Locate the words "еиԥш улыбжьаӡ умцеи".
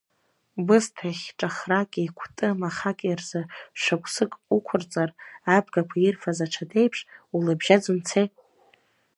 6.81-8.27